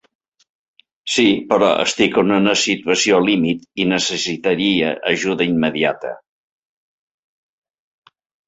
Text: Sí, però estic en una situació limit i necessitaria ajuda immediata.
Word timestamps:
Sí, 1.15 1.25
però 1.51 1.67
estic 1.83 2.17
en 2.21 2.33
una 2.37 2.55
situació 2.63 3.19
limit 3.27 3.69
i 3.83 3.87
necessitaria 3.91 4.91
ajuda 5.13 5.51
immediata. 5.53 6.17